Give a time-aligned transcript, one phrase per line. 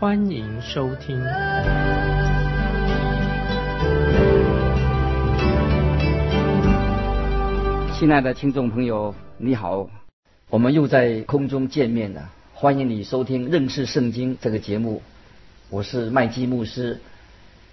[0.00, 1.22] 欢迎收听。
[7.92, 9.90] 亲爱的听众朋友，你好，
[10.48, 12.30] 我们又在空中见面了。
[12.54, 15.02] 欢迎你收听《认识圣经》这个节目，
[15.68, 16.98] 我是麦基牧师。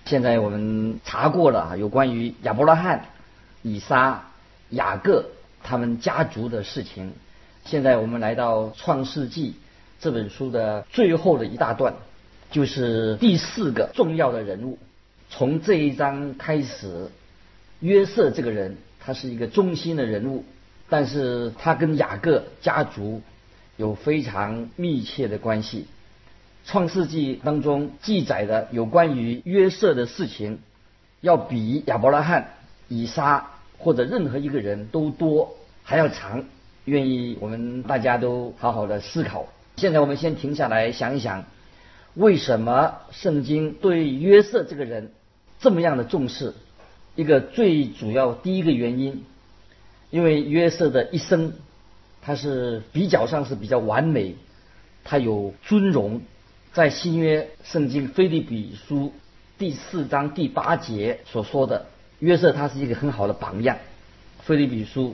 [0.04, 3.06] 现在我们查过了有关于亚伯拉罕、
[3.62, 4.22] 以撒。
[4.72, 5.24] 雅各
[5.64, 7.14] 他们家族的事情。
[7.64, 9.52] 现在我们来到《创世纪》
[10.02, 11.94] 这本书的最后的一大段，
[12.52, 14.78] 就是第四个重要的人物。
[15.30, 17.10] 从这一章开始，
[17.80, 20.44] 约瑟这个人他是一个中心的人物，
[20.90, 23.22] 但是他跟雅各家族
[23.76, 25.86] 有非常密切的关系。
[26.70, 30.60] 《创世纪》当中记载的有关于约瑟的事情，
[31.22, 32.54] 要比亚伯拉罕、
[32.88, 33.52] 以撒。
[33.80, 36.44] 或者任何一个人都多还要长，
[36.86, 39.46] 愿意我们大家都好好的思考。
[39.76, 41.46] 现在我们先停下来想一想，
[42.18, 45.12] 为什么圣经对约瑟这个人
[45.60, 46.56] 这么样的重视？
[47.16, 49.24] 一个最主要第一个原因，
[50.10, 51.54] 因为约瑟的一生
[52.24, 54.36] 他是比较上是比较完美，
[55.04, 56.22] 他有尊荣，
[56.74, 59.14] 在新约圣经菲利比书
[59.60, 61.86] 第四章第八节所说的。
[62.18, 63.78] 约瑟他是一个很好的榜样，
[64.44, 65.10] 《菲利比书》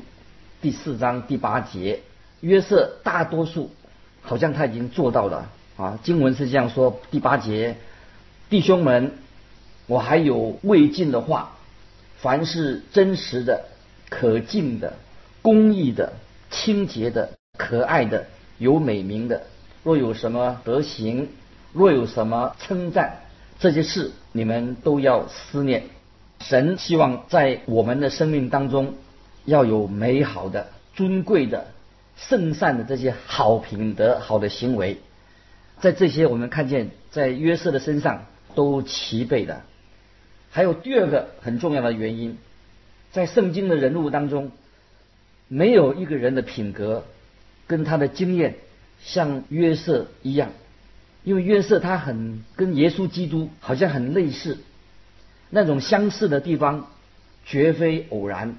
[0.61, 1.99] 第四章第八节，
[2.39, 3.71] 约瑟大多数
[4.21, 5.99] 好像他已经做到了啊。
[6.03, 7.75] 经文是这样说：第八节，
[8.49, 9.13] 弟兄们，
[9.87, 11.57] 我还有未尽的话，
[12.17, 13.65] 凡是真实的、
[14.09, 14.93] 可敬的、
[15.41, 16.13] 公义的、
[16.49, 19.43] 清洁的、可爱的、有美名的，
[19.83, 21.29] 若有什么德行，
[21.73, 23.17] 若有什么称赞，
[23.59, 25.83] 这些事你们都要思念。
[26.39, 28.95] 神希望在我们的生命当中
[29.45, 31.67] 要有美好的、尊贵的、
[32.17, 34.97] 圣善的这些好品德、好的行为，
[35.79, 38.25] 在这些我们看见在约瑟的身上
[38.55, 39.61] 都齐备的。
[40.49, 42.37] 还有第二个很重要的原因，
[43.11, 44.51] 在圣经的人物当中，
[45.47, 47.05] 没有一个人的品格
[47.67, 48.55] 跟他的经验
[49.01, 50.51] 像约瑟一样，
[51.23, 54.59] 因为约瑟他很跟耶稣基督好像很类似。
[55.49, 56.87] 那种相似的地方
[57.45, 58.55] 绝非偶然。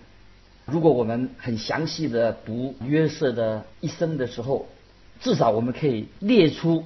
[0.66, 4.68] 如果我们很详细的读约瑟的一生的时候，
[5.20, 6.84] 至少我们可以列出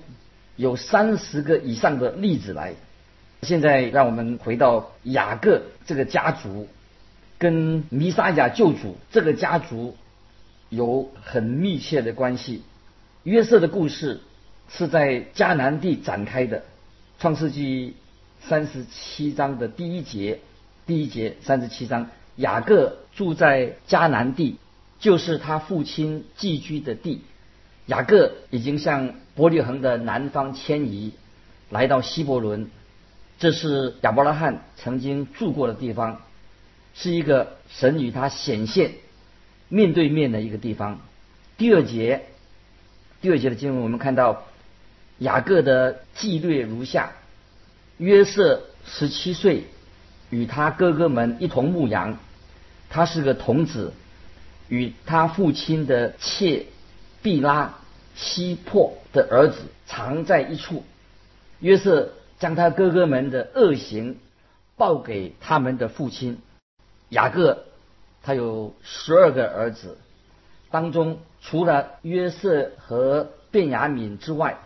[0.57, 2.75] 有三十个以上的例子来。
[3.43, 6.69] 现在让我们回到雅各这个家族，
[7.39, 9.97] 跟弥撒亚救主这个家族
[10.69, 12.63] 有很密切的关系。
[13.23, 14.21] 约瑟的故事
[14.69, 16.59] 是在迦南地展开的，
[17.19, 17.91] 《创世纪》。
[18.41, 20.39] 三十七章的第一节，
[20.87, 24.59] 第一节三十七章，雅各住在迦南地，
[25.01, 27.21] 就是他父亲寄居的地。
[27.89, 31.13] 雅各已经向伯利恒的南方迁移，
[31.71, 32.69] 来到希伯伦，
[33.39, 36.21] 这是亚伯拉罕曾经住过的地方，
[36.95, 38.93] 是一个神与他显现、
[39.71, 41.01] 面对面的一个地方。
[41.57, 42.27] 第二节，
[43.23, 44.45] 第二节的经文我们看到
[45.19, 47.13] 雅各的纪律如下。
[47.97, 49.65] 约瑟十七岁，
[50.29, 52.19] 与他哥哥们一同牧羊。
[52.91, 53.93] 他是个童子，
[54.69, 56.67] 与他父亲的妾
[57.29, 57.75] 毕拉、
[58.15, 60.83] 西破的儿子藏在一处。
[61.61, 64.17] 约瑟将他哥哥们的恶行
[64.79, 66.39] 报给他们的父亲
[67.11, 67.65] 雅各。
[68.23, 69.99] 他有十二个儿子，
[70.71, 74.57] 当中除了约瑟和卞雅敏之外，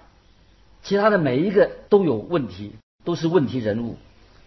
[0.84, 2.76] 其他的每一个都有问题。
[3.02, 3.96] 都是问题人物，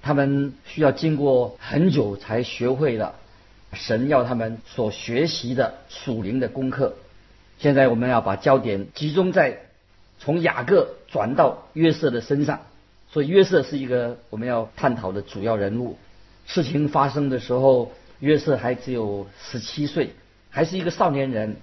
[0.02, 3.16] 他们需要经过很久才学会了
[3.74, 6.96] 神要他们所学习的属灵的功课。
[7.58, 9.60] 现在我们要把焦点集中在
[10.20, 12.62] 从雅各转到约瑟的身上，
[13.10, 15.98] 所以约瑟是一个我们要探讨的主要人物。
[16.46, 20.12] 事情发生的时候，约瑟还只有十七岁，
[20.50, 21.56] 还是一个少年人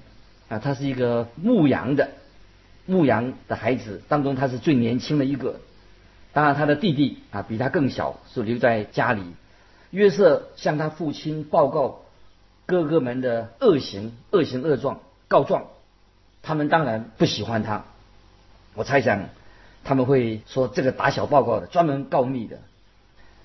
[0.48, 2.10] 啊，他是一个牧羊的
[2.86, 5.60] 牧羊的孩子当中，他是最年轻的一个。
[6.32, 9.22] 当然，他的弟弟啊比他更小，是留在家里。
[9.90, 12.00] 约瑟向他父亲报告
[12.64, 15.66] 哥哥们的恶行、恶行恶状告状，
[16.42, 17.84] 他们当然不喜欢他。
[18.74, 19.28] 我猜想，
[19.84, 22.58] 他们会说这个打小报告的，专门告密的。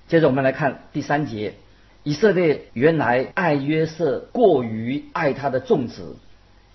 [0.08, 1.54] 接着我们来看第三节，
[2.02, 6.16] 以色列原来爱约瑟过于爱他的众子，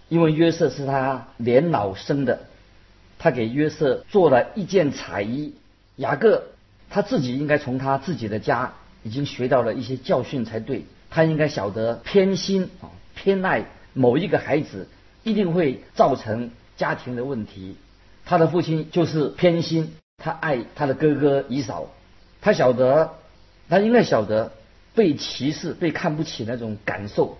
[0.07, 2.41] 因为约瑟是他年老生的，
[3.17, 5.55] 他给约瑟做了一件彩衣。
[5.95, 6.43] 雅各
[6.89, 14.87] 他自己应该从他自己的家已经学到了一些教训才对，他应该晓得偏心啊偏爱某一个孩子，
[15.23, 17.77] 一定会造成家庭的问题。
[18.25, 21.87] 他的父亲就是偏心，他爱他的哥哥以扫，
[22.41, 23.15] 他晓得，
[23.69, 24.51] 他应该晓得
[24.95, 27.37] 被歧视、被看不起那种感受，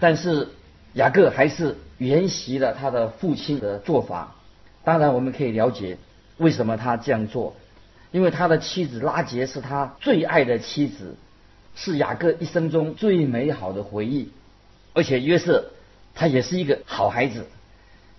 [0.00, 0.48] 但是
[0.94, 4.34] 雅各还是沿袭了他的父亲的做法。
[4.84, 5.98] 当然，我们可以了解
[6.38, 7.54] 为什么他这样做，
[8.10, 11.14] 因为他的妻子拉杰是他最爱的妻子，
[11.74, 14.30] 是雅各一生中最美好的回忆，
[14.94, 15.70] 而且约瑟
[16.18, 17.46] 他也是一个好孩子，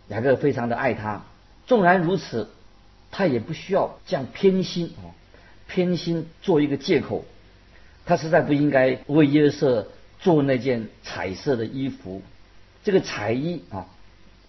[0.07, 1.25] 雅各非常的爱他。
[1.67, 2.47] 纵然如此，
[3.11, 5.11] 他也不需要这样偏心啊，
[5.67, 7.25] 偏心做一个借口。
[8.05, 9.89] 他实在不应该为约瑟
[10.21, 12.21] 做那件彩色的衣服。
[12.85, 13.87] 这个彩衣啊，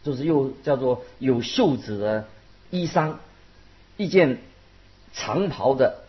[0.04, 2.28] 就是又叫做有袖子的
[2.70, 3.16] 衣裳，
[3.96, 4.38] 一件
[5.12, 6.04] 长袍的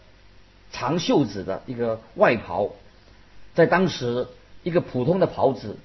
[0.72, 2.70] 长袖子的一个外袍，
[3.56, 4.28] 在当时
[4.62, 5.76] 一个普通的袍子，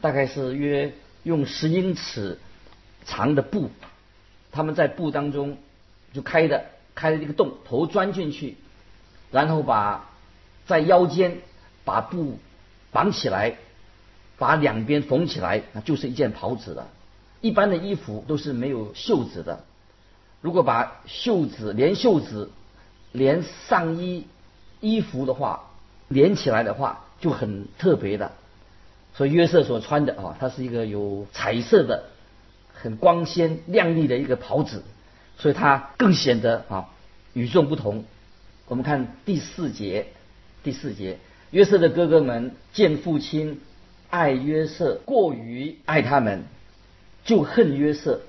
[0.00, 2.38] 大概是约用十英尺
[3.04, 3.70] 长的布。
[4.52, 5.58] 他们在布当中
[6.12, 8.56] 就开的开了一个洞，头钻进去，
[9.30, 10.10] 然后把
[10.66, 11.38] 在腰间
[11.84, 12.38] 把布
[12.90, 13.56] 绑起来，
[14.38, 16.88] 把两边缝起来，那就是一件袍子了。
[17.42, 19.64] 一般的衣服都是没有袖子的，
[20.40, 22.50] 如果把袖子连袖子
[23.12, 24.26] 连上衣
[24.80, 25.70] 衣服的话
[26.08, 28.32] 连起来的话，就很特别的。
[29.16, 32.04] 所以约瑟所穿的啊，它是一个有彩色的。
[32.78, 34.84] 很光鲜亮丽的一个袍子，
[35.38, 36.90] 所以它更显得啊
[37.32, 38.04] 与众不同。
[38.68, 40.08] 我们看第四节，
[40.62, 41.18] 第四节，
[41.50, 43.62] 约瑟的哥哥们见父亲
[44.10, 46.44] 爱约瑟过于爱他们，
[47.24, 48.20] 就恨约瑟，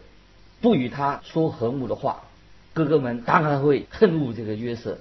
[0.61, 2.23] 不与他说和睦的话。
[2.73, 4.97] 哥哥们当然会恨恶这个约瑟，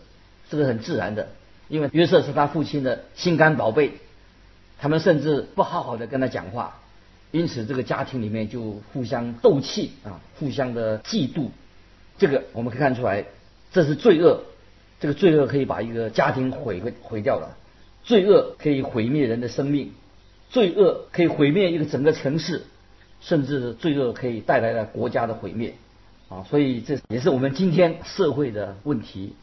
[0.51, 1.29] 这个很自然的，
[1.69, 3.93] 因为约瑟是他父亲的心肝宝贝，
[4.79, 6.79] 他们甚至不好好的跟他讲话。
[7.33, 11.49] 因此，这个家庭里面就互相斗气啊，互相的嫉妒。
[12.19, 13.25] 这个我们可以看出来，
[13.73, 14.43] 这是罪恶。
[14.99, 17.55] 这个罪恶可以把一个家庭毁毁毁掉了，
[18.03, 19.93] 罪恶可以毁灭人的生命，
[20.49, 22.63] 罪恶可以毁灭一个整个城市，
[23.21, 25.75] 甚至罪恶可以带来了国家的毁灭
[26.31, 26.47] 啊！
[26.49, 29.35] 所以这也是我们今天社会的问题，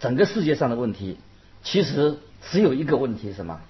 [0.00, 1.18] 整个世界上的问题。
[1.62, 2.16] 其实
[2.50, 3.60] 只有一个问题，什么？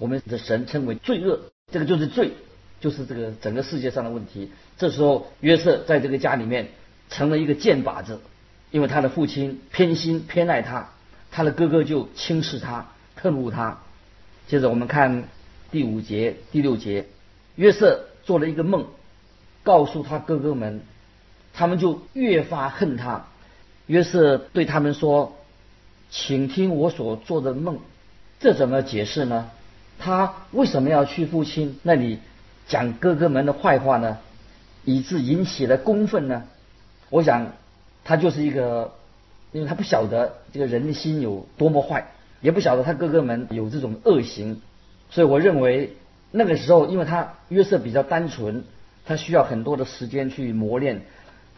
[0.00, 1.38] 我们的神称为罪恶，
[1.70, 2.32] 这个就是罪。
[2.80, 4.50] 就是这个整个世界上的问题。
[4.78, 6.68] 这时候约瑟在这个家里面
[7.10, 8.20] 成了一个箭靶子，
[8.70, 10.88] 因为他的父亲偏心偏爱他，
[11.30, 13.80] 他的哥哥就轻视他、恨恶他。
[14.48, 15.24] 接着我们看
[15.70, 17.04] 第五节、第六节，
[17.54, 18.86] 约瑟做了一个梦，
[19.62, 20.80] 告诉他哥哥们，
[21.52, 23.26] 他们就越发恨他。
[23.86, 25.36] 约瑟对他们说
[26.08, 27.80] ：“请听我所做的梦，
[28.38, 29.50] 这怎么解释呢？
[30.00, 32.18] 他为什么要去父亲那里？”
[32.66, 34.18] 讲哥哥们的坏话呢，
[34.84, 36.44] 以致引起了公愤呢。
[37.08, 37.48] 我想
[38.04, 38.92] 他就是一个，
[39.50, 44.60] 因为他不晓得这个人心有多么坏，也不晓得他哥哥们有这种恶行，
[45.10, 45.96] 所以我认为
[46.30, 48.62] 那个时候，因为他约瑟比较单纯，
[49.04, 51.02] 他需要很多的时间去磨练，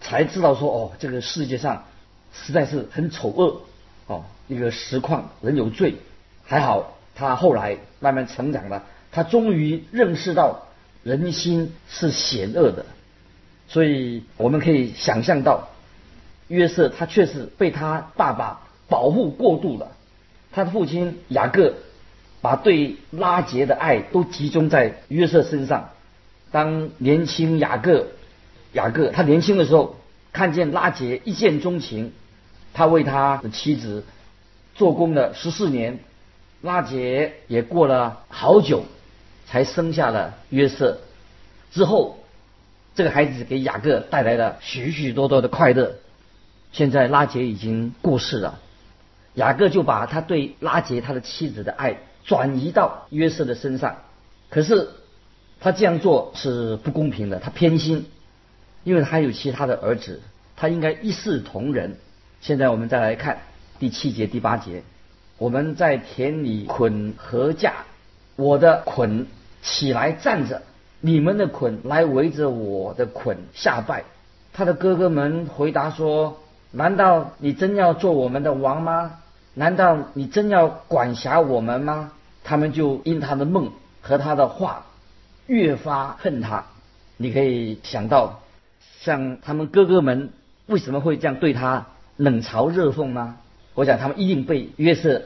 [0.00, 1.84] 才知道说哦，这个世界上
[2.32, 3.60] 实在是很丑恶
[4.06, 5.96] 哦，一个实况人有罪。
[6.44, 6.96] 还好
[7.28, 10.66] 他后来慢慢成长了，他终于认识到。
[11.04, 12.86] 人心是险恶的，
[13.66, 15.70] 所以我们可以想象到，
[16.46, 19.90] 约瑟他确实被他爸爸保护过度了。
[20.52, 21.74] 他的父亲雅各
[22.40, 25.90] 把对拉杰的爱都集中在约瑟身上。
[26.52, 28.06] 当年轻雅各
[28.72, 29.96] 雅各他年轻的时候，
[30.32, 32.12] 看见拉杰一见钟情，
[32.74, 34.04] 他为他的妻子
[34.76, 35.98] 做工了十四年，
[36.62, 38.84] 拉杰也过了好久。
[39.44, 40.96] 才生下了约瑟，
[41.72, 42.20] 之后
[42.94, 45.96] 这个孩子给雅各带来了许许多多的快乐。
[46.72, 48.60] 现在拉杰已经过世了，
[49.34, 53.96] 雅各就把他对拉杰他的妻子的爱转移到约瑟的身上。
[54.48, 54.88] 可是
[55.60, 58.06] 他这样做是不公平的，他偏心，
[58.84, 60.22] 因为他有其他的儿子，
[60.56, 61.98] 他应该一视同仁。
[62.40, 63.42] 现在我们再来看
[63.78, 64.82] 第七节、第八节，
[65.42, 67.72] 我们在田里捆禾架，
[68.36, 69.26] 我的捆。
[69.60, 70.62] 起来站着，
[71.00, 74.04] 你们的捆来围着我的捆下拜。
[74.52, 76.38] 他的哥哥们回答说
[76.70, 79.18] ：“难道你真要做我们的王吗？
[79.54, 82.12] 难道你真要管辖我们吗？
[82.44, 84.86] 他们就因他的梦和他的话
[85.46, 86.66] 越发恨他。
[87.16, 88.42] 你可以想到，
[89.00, 90.30] 像他们哥哥们
[90.66, 93.38] 为什么会这样对他冷嘲热讽吗？
[93.74, 95.22] 我想他们一定被约瑟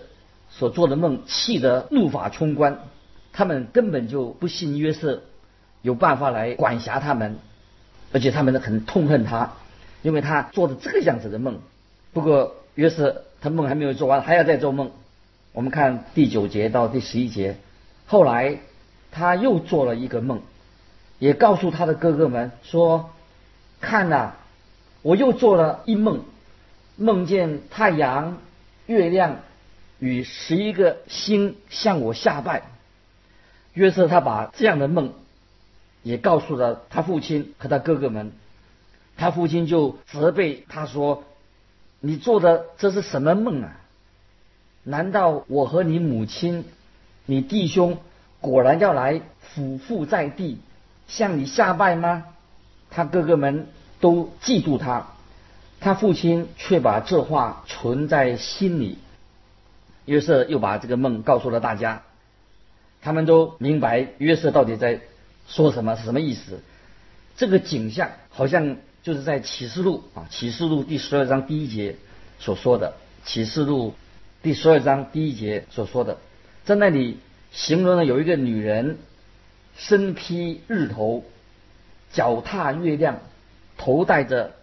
[0.59, 2.79] 所做的梦气得怒发冲冠，
[3.33, 5.23] 他们根本就不信约瑟
[5.83, 7.37] 有办法来管辖他们，
[8.13, 9.53] 而且他们很痛恨他。
[10.03, 11.59] 因为他做的这个样子的梦，
[12.13, 14.93] 不过约瑟他梦还没有做完，还要再做梦。
[15.53, 17.57] 我们看第九节到第十一节，
[18.07, 18.59] 后来
[19.11, 20.43] 他又做了一个梦，
[21.19, 23.11] 也告诉他的哥哥们说
[23.81, 24.35] ：“看呐，
[25.03, 26.21] 我又做了一梦，
[26.97, 28.39] 梦见太阳、
[28.87, 29.39] 月亮
[29.99, 32.63] 与十一个星向我下拜。”
[33.75, 35.13] 约瑟他把这样的梦
[36.03, 38.33] 也告诉了他父亲和他哥哥们。
[39.17, 41.25] 他父亲就责备他说
[42.01, 43.77] ：“你做的这是什么梦啊？
[44.83, 46.65] 难道我和你母亲、
[47.25, 47.99] 你弟兄
[48.41, 50.59] 果然要来俯伏在地
[51.09, 52.25] 向你下拜吗？”
[52.89, 53.67] 他哥哥们
[54.01, 55.09] 都嫉妒他，
[55.81, 58.99] 他父亲却把这话存在心里。
[60.07, 62.03] 约瑟又把这个梦告诉了大家，
[63.03, 65.01] 他们都明白约瑟到底在
[65.47, 66.63] 说什么，是什么意思。
[67.37, 68.79] 这个景象好像。
[69.07, 71.95] 就是在启示录啊，启示录第十二章第一节
[72.41, 72.95] 所说的，
[73.25, 73.95] 启示录
[74.43, 76.19] 第十二章第一节所说的，
[76.65, 77.19] 在那里
[77.53, 78.99] 形容了有一个女人
[79.77, 81.25] 身披日头，
[82.11, 83.21] 脚踏月亮，
[83.79, 84.57] 头戴着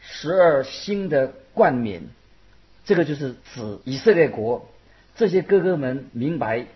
[0.00, 2.02] 十二星的冠冕，
[2.84, 4.68] 这个就是指以色列国。
[5.16, 6.66] 这些哥哥们明白，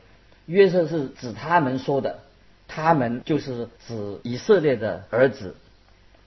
[0.47, 2.21] 约瑟是指他们说的，
[2.69, 5.57] 他们就是指以色列的儿子。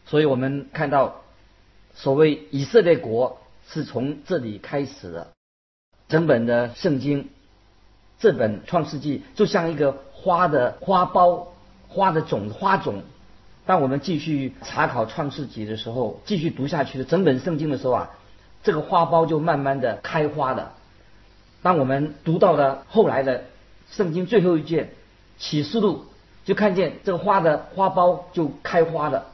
[0.06, 1.22] 所以我们看到，
[1.94, 5.28] 所谓以色列国是从这里开始的。
[6.10, 7.30] 整本的圣经，
[8.20, 11.46] 这本创世纪就像一个花的花苞、
[11.88, 13.04] 花的种、花种。
[13.66, 18.12] 当我们继续查考创世纪的时候，继续读下去的整本圣经的时候啊，
[18.64, 20.74] 这个花苞就慢慢的开花了。
[21.62, 23.46] 当我们读到了后来的
[23.92, 24.90] 圣经最后一卷
[25.38, 26.06] 启示录，
[26.44, 29.28] 就看见这个花的花苞就开花了。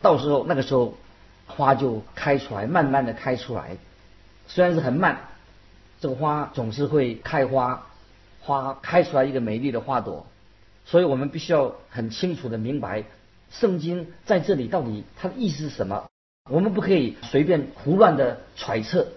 [0.00, 0.94] 到时候那个时候，
[1.46, 3.76] 花就开出来，慢慢的开出来，
[4.46, 5.18] 虽然是很慢，
[6.00, 7.86] 这个花总是会开花，
[8.40, 10.26] 花开出来一个美丽的花朵，
[10.84, 13.04] 所以我们必须要很清楚的明白，
[13.50, 16.04] 圣经在这里到底它的意思是什么，
[16.50, 19.08] 我们不可以随便胡乱的揣测。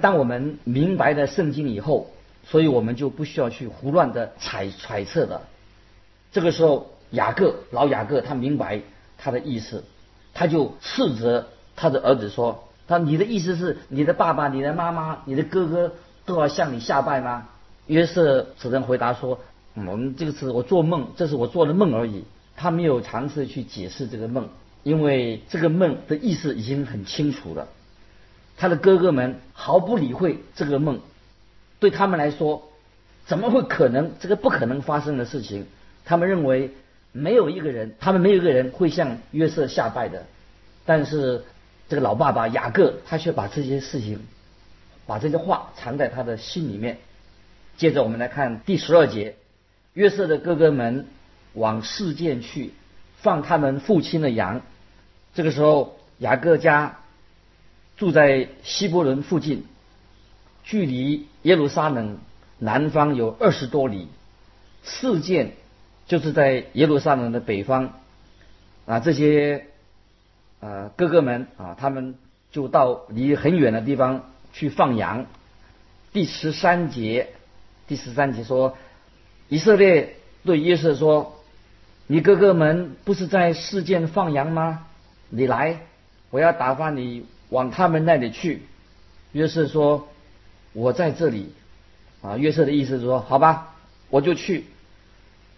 [0.00, 2.10] 当我们明白了圣经以后，
[2.44, 5.42] 所以我们就不需要去胡乱的揣揣测了。
[6.32, 8.80] 这个时候，雅各老雅各他明白
[9.16, 9.84] 他的意思。
[10.34, 15.92] 他就斥责他的儿子说：“他你的意思是你的爸爸、你的妈妈、你的哥哥
[16.26, 17.48] 都要向你下拜吗？”
[17.88, 19.40] 约瑟只能回答说
[19.74, 22.22] ：“我们这个是我做梦，这是我做的梦而已。”
[22.54, 24.48] 他没有尝试去解释这个梦，
[24.84, 27.66] 因为这个梦的意思已经很清楚了。
[28.58, 31.00] 他的哥哥们毫不理会这个梦，
[31.80, 32.68] 对他们来说，
[33.24, 34.10] 怎么会可能？
[34.20, 35.66] 这个不可能发生的事情，
[36.04, 36.74] 他们认为。
[37.10, 40.26] 没有一个人，他们没有一个人会向约瑟下拜的。
[40.84, 41.42] 但是
[41.88, 44.20] 这个老爸爸雅各，他却把这些事情，
[45.06, 46.98] 把这些话藏在他的心里面。
[47.78, 49.36] 接着我们来看第十二节，
[49.94, 51.06] 约瑟的哥哥们
[51.54, 52.74] 往事件去，
[53.16, 54.60] 放他们父亲的羊。
[55.34, 56.98] 这个时候雅各家
[57.98, 59.66] 住在希伯伦附近，
[60.64, 62.16] 距离耶路撒冷
[62.58, 64.08] 南方有二十多里。
[64.82, 65.52] 事件。
[66.08, 67.90] 就是在耶路撒冷的北方，
[68.86, 69.66] 啊，这些
[70.58, 72.14] 呃哥哥们啊，他们
[72.50, 74.24] 就到离很远的地方
[74.54, 75.26] 去放羊。
[76.14, 77.28] 第十三节，
[77.86, 78.78] 第十三节说，
[79.50, 81.36] 以色列对约瑟说
[82.08, 84.86] ：“你哥哥们不是在世界放羊吗？
[85.28, 85.80] 你来，
[86.30, 88.62] 我要打发你往他们那里去。”
[89.32, 90.08] 约瑟说
[90.72, 91.52] ：“我在这里。”
[92.20, 93.76] 啊，约瑟的意思是说：“好吧，
[94.10, 94.64] 我就去。”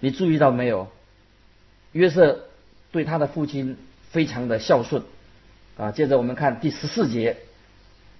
[0.00, 0.88] 你注意到没有？
[1.92, 2.46] 约瑟
[2.92, 3.76] 对他的父亲
[4.10, 5.02] 非常的孝顺
[5.76, 5.90] 啊。
[5.90, 7.38] 接着我们看第十四节，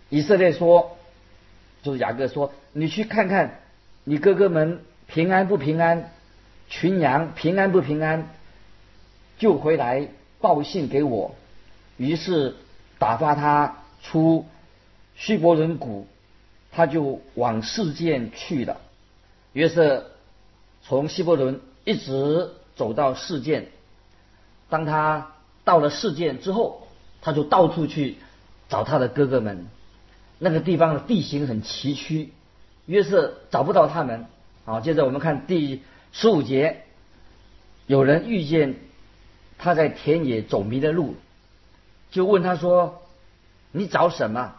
[0.08, 0.96] 以色列说，
[1.82, 3.60] 就是雅各说：“你去看看
[4.04, 6.10] 你哥哥们平安不平安，
[6.68, 8.28] 群羊平安不平安，
[9.38, 10.08] 就回来
[10.40, 11.34] 报信给我。”
[11.98, 12.56] 于是
[13.00, 14.46] 打发他出
[15.16, 16.06] 希伯伦谷，
[16.70, 18.80] 他就往事件去了。
[19.54, 20.06] 约瑟
[20.84, 21.60] 从希伯伦。
[21.82, 23.68] 一直走到事件，
[24.68, 25.32] 当他
[25.64, 26.86] 到了事件之后，
[27.22, 28.18] 他就到处去
[28.68, 29.66] 找他的哥哥们。
[30.38, 32.28] 那个地方的地形很崎岖，
[32.84, 34.26] 约瑟找不到他们。
[34.66, 35.80] 好，接着我们看第
[36.12, 36.82] 十五节，
[37.86, 38.76] 有人遇见
[39.56, 41.16] 他在田野走迷的路，
[42.10, 43.02] 就问他说
[43.72, 44.54] ：“你找什么？”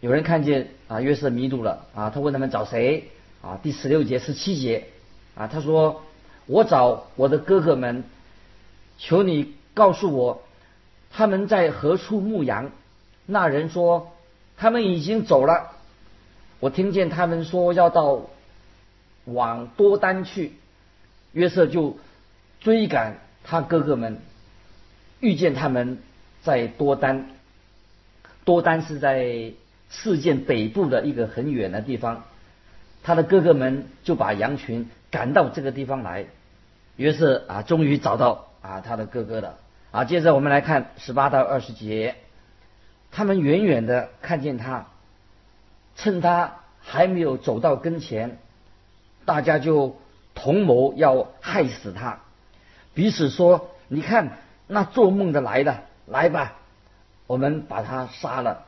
[0.00, 3.08] 有人看见啊约瑟迷路了啊，他问他们找谁？
[3.40, 4.86] 啊，第十六节、十七节
[5.34, 6.02] 啊，他说
[6.46, 8.04] ：“我找我的哥哥们，
[8.98, 10.42] 求你告诉我
[11.10, 12.70] 他们在何处牧羊。”
[13.26, 14.08] 那人说。
[14.54, 15.72] 他们已经走了，
[16.60, 18.20] 我听见他们说要到
[19.24, 20.52] 往多丹去，
[21.32, 21.96] 约瑟就
[22.60, 24.20] 追赶他哥哥们，
[25.18, 25.98] 遇见他们
[26.42, 27.26] 在多丹，
[28.44, 29.52] 多丹是在
[29.90, 32.24] 事件北部的一个很远的地方，
[33.02, 36.26] 他的哥哥们就把羊群赶到这个地方来，
[36.96, 39.58] 于是啊，终于找到啊他的哥哥了
[39.90, 40.04] 啊。
[40.04, 42.16] 接着我们来看十八到二十节。
[43.14, 44.86] 他们远远的看见他，
[45.96, 48.38] 趁他还没有走到跟前，
[49.26, 50.00] 大家就
[50.34, 52.20] 同谋要害死他，
[52.94, 56.54] 彼此说：“你看那做梦的来了，来吧，
[57.26, 58.64] 我们把他杀了，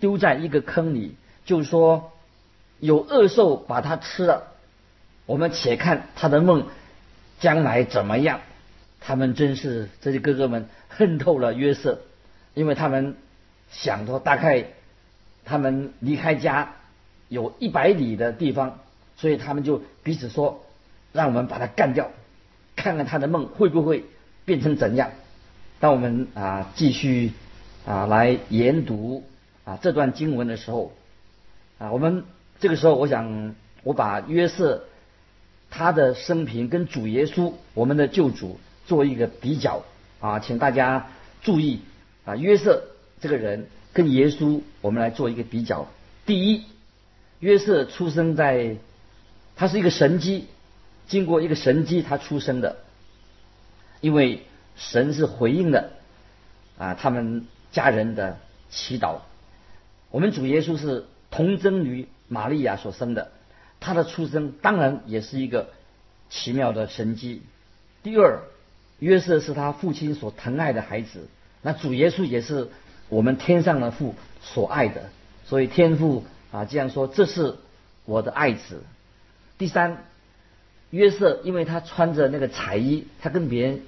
[0.00, 2.12] 丢在一个坑里，就说
[2.78, 4.52] 有恶兽把他吃了。
[5.26, 6.66] 我们且看他的梦
[7.40, 8.40] 将来怎么样。”
[9.00, 12.00] 他们真是这些哥哥们恨透了约瑟，
[12.54, 13.16] 因为他们。
[13.74, 14.66] 想说大概
[15.46, 16.74] 他们离开家
[17.30, 18.80] 有一百里的地方，
[19.16, 20.66] 所以他们就彼此说
[21.10, 22.10] ：“让我们把他干掉，
[22.76, 24.04] 看看他的梦会不会
[24.44, 25.12] 变成怎样。”
[25.82, 27.32] 当我们啊继续
[27.84, 29.24] 啊来研读
[29.64, 30.92] 啊这段经文的时候
[31.76, 32.22] 啊，我们
[32.60, 34.84] 这个时候我想我把约瑟
[35.70, 39.82] 他的生平跟主耶稣我们的救主做一个比较
[40.20, 41.10] 啊，请大家
[41.42, 41.80] 注意
[42.24, 42.84] 啊约瑟。
[43.20, 45.88] 这个人跟耶稣，我们来做一个比较。
[46.26, 46.62] 第一，
[47.40, 48.76] 约瑟出生在，
[49.56, 50.46] 他是一个神机，
[51.08, 52.78] 经过一个神机他出生的，
[54.00, 54.42] 因为
[54.76, 55.90] 神是回应的
[56.78, 58.38] 啊他们家人的
[58.70, 59.18] 祈祷。
[60.10, 63.30] 我们主耶稣是童贞女玛利亚所生的，
[63.80, 65.70] 他的出生当然也是一个
[66.30, 67.42] 奇妙的神机。
[68.02, 68.40] 第二，
[68.98, 71.28] 约瑟是他父亲所疼爱的孩子，
[71.62, 72.68] 那主耶稣也是。
[73.08, 75.10] 我们天上的父所爱的，
[75.44, 77.56] 所以天父啊这样说：“这是
[78.06, 78.82] 我的爱子。”
[79.58, 80.04] 第三，
[80.88, 83.82] 约瑟因为他穿着那个彩衣，他跟别人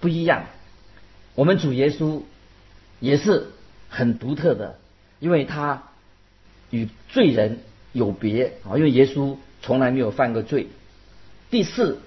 [0.00, 0.46] 不一样。
[1.34, 2.22] 我们主耶稣
[3.00, 3.48] 也是
[3.88, 4.78] 很独特的，
[5.20, 5.84] 因为他
[6.70, 7.60] 与罪人
[7.92, 10.68] 有别啊，因为耶稣从来没有犯过罪。
[11.50, 12.00] 第四，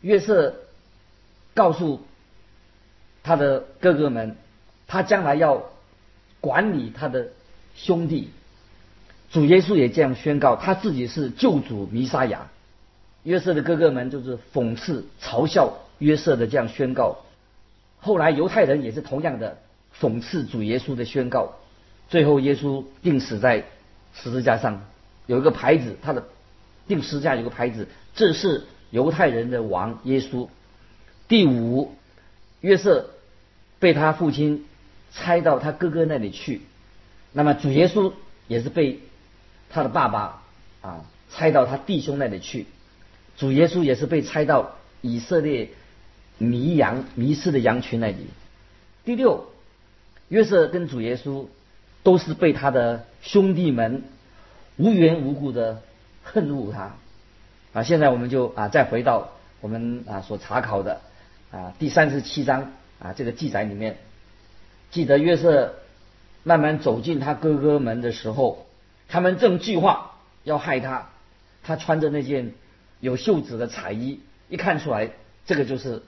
[0.00, 0.54] 约瑟
[1.54, 2.02] 告诉
[3.22, 4.36] 他的哥哥们，
[4.86, 5.70] 他将来要。
[6.40, 7.28] 管理他的
[7.74, 8.28] 兄弟，
[9.30, 12.50] 主耶稣也这样宣告，他自己是救主弥撒亚。
[13.22, 17.23] 约瑟的哥哥们就是讽刺、嘲笑约瑟的这样宣告。
[18.04, 19.56] 后来犹太人也是同样的
[19.98, 21.54] 讽刺主耶稣的宣告。
[22.08, 23.64] 最后耶稣钉死在
[24.14, 24.84] 十字架上，
[25.26, 26.24] 有一个牌子，他的
[26.86, 30.48] 钉十字架有个牌子，这是犹太人的王耶稣。
[31.28, 31.94] 第五，
[32.60, 33.10] 约瑟
[33.78, 34.66] 被他父亲。
[35.16, 36.62] 拆到他哥哥那里去，
[37.32, 38.12] 那么主耶稣
[38.48, 38.98] 也是被
[39.70, 40.42] 他的爸爸
[40.80, 42.66] 啊猜到他弟兄那里去，
[43.36, 45.68] 主耶稣也是被猜到以色列
[46.38, 48.26] 迷羊迷失的羊群那里。
[49.04, 49.46] 第六，
[50.28, 51.46] 约瑟跟主耶稣
[52.02, 54.02] 都是被他的兄弟们
[54.76, 55.82] 无缘无故的
[56.22, 56.94] 恨恶他
[57.72, 57.82] 啊。
[57.82, 61.00] 现在我们就啊再回到我们啊所查考的
[61.50, 63.98] 啊第三十七章啊这个记载里面。
[64.90, 65.74] 记得约瑟
[66.42, 68.66] 慢慢走进他哥哥们的时候，
[69.08, 71.08] 他们正计划要害他。
[71.66, 72.52] 他穿着那件
[73.00, 74.20] 有袖子的彩衣，
[74.50, 75.12] 一看出来，
[75.46, 76.02] 这个就是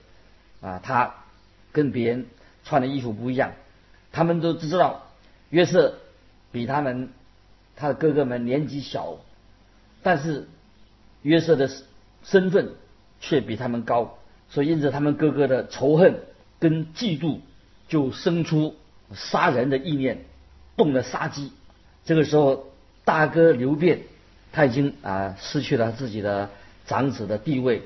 [0.61, 1.15] 啊，他
[1.71, 2.25] 跟别人
[2.63, 3.51] 穿的衣服不一样。
[4.11, 5.07] 他们都知道
[5.49, 5.95] 约瑟
[6.51, 7.09] 比他们
[7.75, 9.17] 他的哥哥们年纪小，
[10.03, 10.47] 但是
[11.21, 11.69] 约瑟的
[12.23, 12.71] 身份
[13.19, 14.17] 却比他们高，
[14.49, 16.19] 所以因着他们哥哥的仇恨
[16.59, 17.39] 跟嫉妒。
[17.89, 18.75] 就生出
[19.13, 20.25] 杀人的意念，
[20.75, 21.53] 动了杀机。
[22.03, 22.65] 这个时候，
[23.05, 24.01] 大哥刘辩
[24.51, 26.49] 他已经啊失去了自己的
[26.85, 27.83] 长子的地位。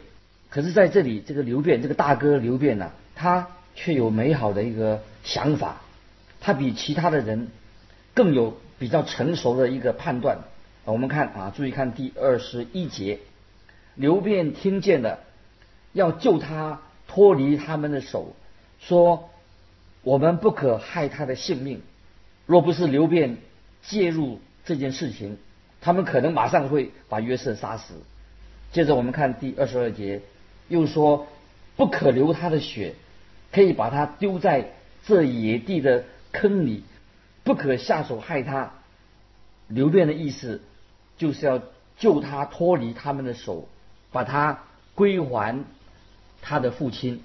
[0.51, 5.81] 可是在这里，这个刘辩这个大哥刘辩呢，他却有美好的一个想法。
[6.39, 7.47] 他比其他的人
[8.13, 10.37] 更有比较成熟的一个判断。
[10.85, 13.17] 我们看啊，注意看第二十一节，
[13.95, 15.17] 刘辩听见了，
[15.93, 18.35] 要救他脱离他们的手，
[18.79, 19.27] 说。
[20.03, 21.83] 我们不可害他的性命。
[22.47, 23.37] 若不是刘辩
[23.83, 25.37] 介入这件事情，
[25.79, 27.93] 他们可能马上会把约瑟杀死。
[28.71, 30.21] 接着我们看第二十二节，
[30.71, 31.27] 又说
[31.75, 32.95] 不可流他的血，
[33.51, 34.71] 可以把他丢在
[35.05, 36.83] 这野地的坑里，
[37.43, 38.71] 不可下手害他。
[39.67, 40.61] 刘辩的意思
[41.17, 41.61] 就是要
[41.97, 43.67] 救他脱离他们的手，
[44.11, 44.63] 把他
[44.95, 45.63] 归还
[46.41, 47.21] 他的父亲。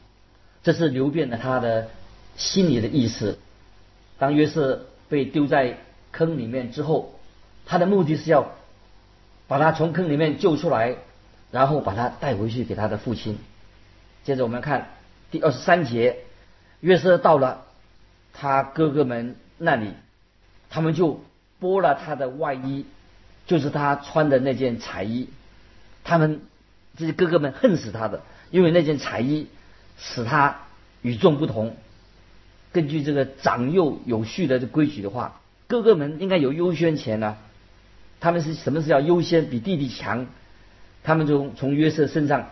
[0.63, 1.89] 这是刘辩的他的
[2.37, 3.39] 心里的意思。
[4.19, 5.79] 当约瑟被丢在
[6.11, 7.15] 坑里面之后，
[7.65, 8.51] 他的目的是要
[9.47, 10.97] 把他从坑里面救出来，
[11.57, 13.39] 然后把他带回去给他的父亲。
[14.25, 14.89] 接着我们看
[15.31, 16.19] 第二十三节，
[16.81, 17.65] 约瑟到了
[18.35, 19.95] 他哥哥们那里，
[20.69, 21.25] 他们就
[21.59, 22.85] 剥了他的外衣，
[23.47, 25.31] 就是他穿的那件彩衣。
[26.05, 26.43] 他们
[26.99, 29.49] 这些哥哥们恨死他的，因为那件彩衣。
[29.99, 30.59] 使他
[31.01, 31.75] 与众不同。
[32.71, 37.39] 根据这个长幼有序的规矩的话，哥哥们应该有优先权呢。
[38.21, 40.27] 他们是什么是要优先比弟弟强？
[41.07, 42.51] 他们就从约瑟身上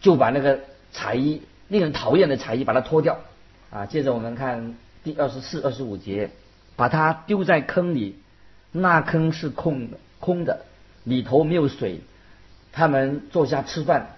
[0.00, 0.58] 就把那个
[0.90, 3.20] 彩衣，令人讨厌的彩衣把它脱掉。
[3.70, 6.30] 啊，接着我们看第二十四、二十五节，
[6.74, 8.16] 把它丢在坑里，
[8.72, 10.62] 那坑是空的，空的，
[11.04, 12.00] 里头没有水。
[12.72, 14.08] 他们坐下吃饭，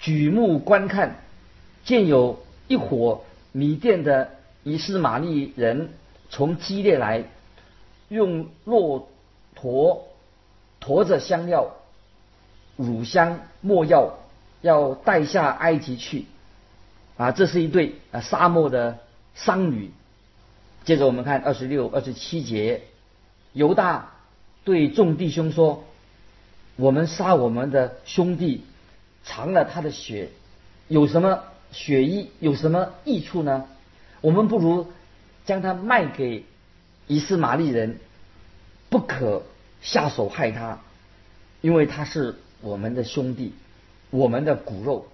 [0.00, 1.14] 举目观看。
[1.84, 4.30] 见有一伙米店的
[4.64, 5.90] 以斯玛利人
[6.28, 7.24] 从基列来，
[8.08, 9.08] 用骆
[9.54, 10.08] 驼
[10.80, 11.70] 驮着香料、
[12.82, 14.18] 乳香、没药，
[14.60, 16.26] 要带下埃及去。
[17.16, 18.98] 啊，这是一对啊沙漠的
[19.34, 19.90] 商女。
[20.84, 22.82] 接着我们看二十六、二十七节，
[23.52, 24.12] 犹大
[24.64, 25.84] 对众弟兄说
[26.76, 28.64] ：“我们杀我们的兄弟，
[29.24, 30.30] 尝了他的血，
[30.88, 33.64] 有什么？”血衣有什么益处呢？
[34.20, 34.92] 我们不如
[35.46, 36.44] 将它卖给
[37.06, 37.98] 以斯玛利人，
[38.90, 39.42] 不可
[39.80, 40.80] 下手害他，
[41.62, 43.52] 因为他是我们的兄弟，
[44.08, 45.06] 我们的骨肉。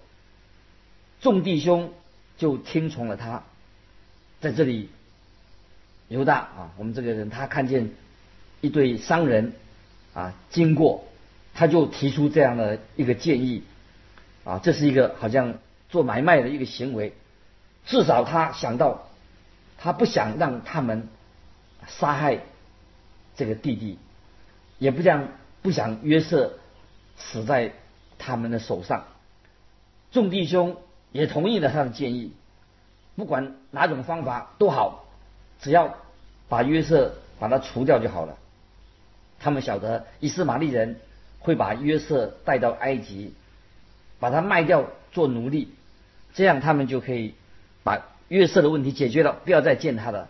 [1.21, 1.93] 众弟兄
[2.37, 3.43] 就听从了他。
[4.41, 4.89] 在这里，
[6.07, 7.91] 犹大啊，我们这个人他看见
[8.61, 9.53] 一对商人
[10.15, 11.05] 啊经过，
[11.55, 13.65] 他就提出这样的一个建议
[14.45, 15.59] 啊，这是一个好像。
[15.91, 17.15] 做买卖的一个行为，
[17.87, 19.09] 至少他想到，
[19.79, 21.09] 他不想让他们
[21.87, 22.41] 杀害
[23.39, 23.99] 这个弟弟，
[24.79, 25.29] 也不想
[25.63, 26.59] 不想约瑟
[27.19, 27.73] 死在
[28.19, 29.05] 他们的手上。
[30.11, 30.77] 众弟兄
[31.13, 32.33] 也同意了他的建议，
[33.17, 35.05] 不管哪种方法都好，
[35.61, 35.97] 只要
[36.49, 38.37] 把约瑟把他除掉就好了。
[39.39, 41.01] 他们晓得伊斯玛利人
[41.41, 43.35] 会把约瑟带到埃及，
[44.19, 45.75] 把他卖掉做奴隶。
[46.35, 47.35] 这样他们就可以
[47.85, 50.29] 把约瑟的问题解决了，不要再见他了。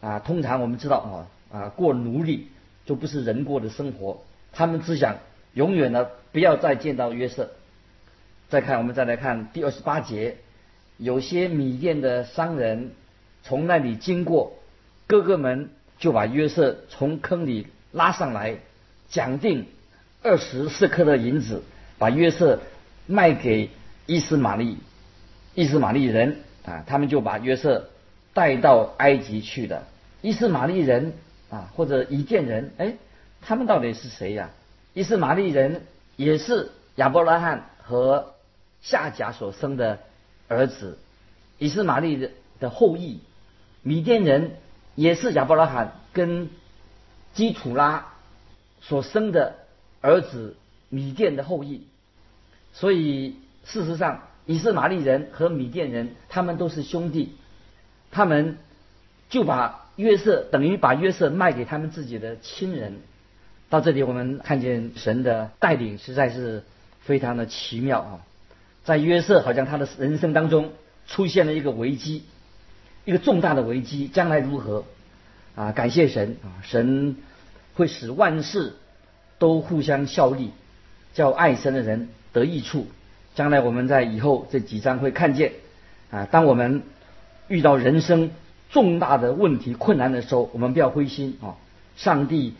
[0.00, 2.48] 啊，通常我们知道啊啊，过奴隶
[2.84, 4.22] 就不是人过的生活。
[4.52, 5.16] 他们只想
[5.58, 7.50] 永远的不要再见到约瑟。
[8.48, 10.36] 再看，我们再来看第二十八节，
[10.98, 12.92] 有些米店的商人
[13.42, 14.56] 从那里经过，
[15.08, 18.58] 哥哥们就把约瑟从坑里拉上来，
[19.08, 19.66] 讲定
[20.22, 21.64] 二十四克的银子，
[21.98, 22.60] 把约瑟
[23.08, 23.70] 卖给
[24.06, 24.78] 伊斯玛利。
[25.56, 27.90] 伊斯玛利人啊，他们就把约瑟
[28.32, 29.82] 带到埃及去的。
[30.22, 31.14] 伊斯玛利人
[31.50, 32.94] 啊，或者伊甸人，哎，
[33.40, 34.50] 他们到底是谁呀？
[34.98, 35.82] 伊斯玛利人
[36.16, 38.34] 也是亚伯拉罕和
[38.82, 40.00] 夏甲所生的
[40.48, 40.98] 儿子，
[41.56, 43.20] 伊斯玛利的的后裔。
[43.82, 44.56] 米甸人
[44.96, 46.50] 也是亚伯拉罕跟
[47.32, 48.08] 基土拉
[48.80, 49.54] 所生的
[50.00, 50.56] 儿子，
[50.88, 51.86] 米甸的后裔。
[52.72, 54.22] 所以事实上。
[54.46, 57.36] 以斯玛利人和米甸人，他们都是兄弟，
[58.10, 58.56] 他们
[59.28, 62.96] 就把约瑟等于把约瑟卖给他们自己的亲人。
[63.70, 66.64] 到这里，我们看见神的带领实在是
[67.00, 68.20] 非常的奇妙啊！
[68.84, 70.72] 在约瑟好像他的人生当中
[71.06, 72.22] 出现了一个危机，
[73.04, 74.84] 一个重大的危机，将来如何
[75.54, 75.72] 啊？
[75.72, 76.62] 感谢神啊！
[76.62, 77.16] 神
[77.74, 78.76] 会使万事
[79.38, 80.50] 都互相效力，
[81.12, 82.86] 叫爱神的人得益处。
[83.34, 85.52] 将来我们在以后这几章会看见，
[86.10, 86.82] 啊，当我们
[87.48, 88.30] 遇到人生
[88.70, 91.56] 重大的问题、困难的时候，我们不要灰心啊！
[91.96, 92.54] 上帝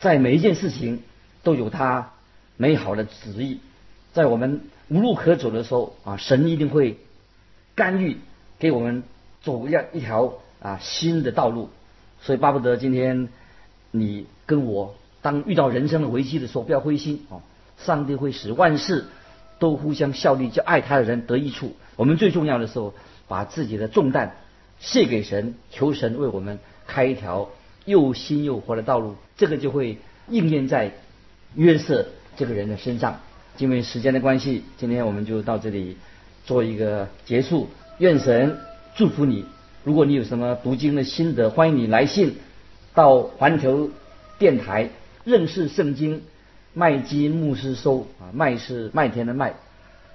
[0.00, 1.02] 在每一件事情
[1.42, 2.12] 都有他
[2.56, 3.60] 美好的旨意，
[4.12, 6.98] 在我们无路可走的时候啊，神一定会
[7.74, 8.18] 干预，
[8.58, 9.02] 给我们
[9.42, 11.70] 走样一条啊新的道路。
[12.20, 13.28] 所以巴不得今天
[13.90, 17.42] 你跟我，当遇到人生的危机的时候，不要灰心啊！
[17.78, 19.06] 上帝会使万事。
[19.58, 21.74] 都互相效力，叫爱他的人得益处。
[21.96, 22.92] 我们最重要的时候，
[23.26, 24.36] 把自己的重担
[24.80, 27.48] 卸给神，求神为我们开一条
[27.86, 29.96] 又新又活的道路，这个就会
[30.28, 30.92] 应验在
[31.54, 33.20] 约瑟这个人的身上。
[33.56, 35.96] 因为时间的关系，今天我们就到这里
[36.44, 37.70] 做一个结束。
[37.98, 38.58] 愿神
[38.94, 39.46] 祝福你。
[39.82, 42.34] 如果你有什么读经的心得，欢迎你来信
[42.92, 43.90] 到环球
[44.38, 44.90] 电台
[45.24, 46.22] 认识圣经
[46.74, 49.54] 麦基牧师收啊，麦是麦田的麦，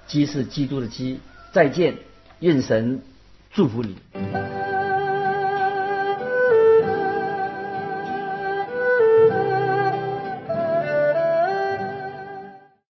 [0.06, 1.18] 基是基督的基。
[1.52, 1.96] 再见，
[2.38, 3.02] 愿神
[3.50, 4.61] 祝福你。